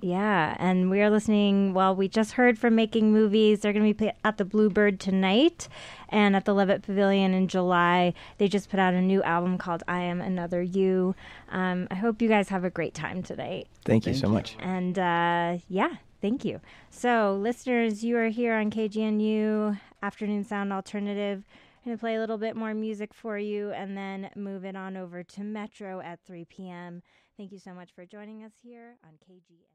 Thank 0.00 0.18
you 0.18 0.26
for 0.26 0.34
having 0.34 0.50
us. 0.50 0.52
Yeah, 0.54 0.56
and 0.58 0.90
we 0.90 1.00
are 1.02 1.10
listening. 1.10 1.74
Well, 1.74 1.94
we 1.94 2.08
just 2.08 2.32
heard 2.32 2.58
from 2.58 2.74
Making 2.74 3.12
Movies. 3.12 3.60
They're 3.60 3.72
going 3.72 3.92
to 3.92 3.94
be 3.94 4.10
at 4.24 4.38
the 4.38 4.44
Bluebird 4.44 5.00
tonight 5.00 5.68
and 6.08 6.36
at 6.36 6.44
the 6.44 6.54
Levitt 6.54 6.82
Pavilion 6.82 7.34
in 7.34 7.48
July. 7.48 8.14
They 8.38 8.48
just 8.48 8.70
put 8.70 8.80
out 8.80 8.94
a 8.94 9.02
new 9.02 9.22
album 9.22 9.58
called 9.58 9.82
I 9.88 10.00
Am 10.00 10.20
Another 10.20 10.62
You. 10.62 11.14
Um, 11.50 11.88
I 11.90 11.96
hope 11.96 12.22
you 12.22 12.28
guys 12.28 12.48
have 12.50 12.64
a 12.64 12.70
great 12.70 12.94
time 12.94 13.22
tonight. 13.22 13.68
Thank 13.84 14.06
you 14.06 14.12
Thank 14.12 14.22
so 14.22 14.28
you. 14.28 14.34
much. 14.34 14.56
And 14.60 14.98
uh, 14.98 15.58
yeah, 15.68 15.96
thank 16.20 16.44
you. 16.44 16.60
So, 16.90 17.38
listeners, 17.40 18.04
you 18.04 18.16
are 18.18 18.28
here 18.28 18.54
on 18.54 18.70
KGNU 18.70 19.78
Afternoon 20.02 20.44
Sound 20.44 20.72
Alternative. 20.72 21.44
I'm 21.78 21.90
going 21.90 21.96
to 21.96 22.00
play 22.00 22.16
a 22.16 22.20
little 22.20 22.38
bit 22.38 22.56
more 22.56 22.74
music 22.74 23.14
for 23.14 23.38
you 23.38 23.70
and 23.72 23.96
then 23.96 24.30
move 24.36 24.64
it 24.64 24.76
on 24.76 24.96
over 24.96 25.22
to 25.22 25.40
Metro 25.42 26.00
at 26.00 26.20
3 26.26 26.44
p.m. 26.44 27.02
Thank 27.36 27.52
you 27.52 27.58
so 27.58 27.72
much 27.72 27.90
for 27.94 28.04
joining 28.04 28.42
us 28.44 28.52
here 28.62 28.96
on 29.04 29.12
KGN. 29.12 29.68